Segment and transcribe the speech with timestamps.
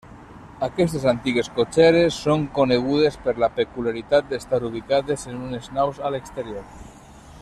[0.67, 6.67] Aquestes antigues cotxeres són conegudes per la peculiaritat d'estar ubicades en unes naus a l'exterior.